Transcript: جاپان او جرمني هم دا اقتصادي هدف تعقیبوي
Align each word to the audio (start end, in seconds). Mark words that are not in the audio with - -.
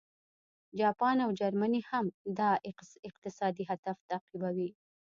جاپان 0.79 1.17
او 1.25 1.29
جرمني 1.39 1.81
هم 1.89 2.05
دا 2.39 2.49
اقتصادي 3.09 3.63
هدف 3.71 3.97
تعقیبوي 4.09 4.69